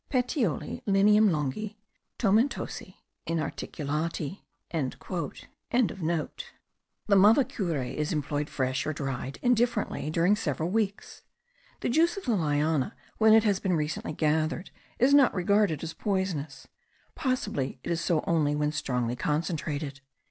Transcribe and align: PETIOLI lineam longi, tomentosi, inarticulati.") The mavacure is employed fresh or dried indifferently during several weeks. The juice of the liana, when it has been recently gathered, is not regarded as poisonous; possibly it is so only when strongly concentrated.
PETIOLI 0.09 0.81
lineam 0.87 1.29
longi, 1.29 1.75
tomentosi, 2.17 2.95
inarticulati.") 3.27 4.39
The 4.71 4.97
mavacure 7.15 7.95
is 7.95 8.11
employed 8.11 8.49
fresh 8.49 8.87
or 8.87 8.93
dried 8.93 9.37
indifferently 9.43 10.09
during 10.09 10.35
several 10.35 10.69
weeks. 10.71 11.21
The 11.81 11.89
juice 11.89 12.17
of 12.17 12.25
the 12.25 12.35
liana, 12.35 12.95
when 13.19 13.33
it 13.33 13.43
has 13.43 13.59
been 13.59 13.73
recently 13.75 14.13
gathered, 14.13 14.71
is 14.97 15.13
not 15.13 15.35
regarded 15.35 15.83
as 15.83 15.93
poisonous; 15.93 16.67
possibly 17.13 17.79
it 17.83 17.91
is 17.91 18.01
so 18.01 18.23
only 18.25 18.55
when 18.55 18.71
strongly 18.71 19.15
concentrated. 19.15 20.01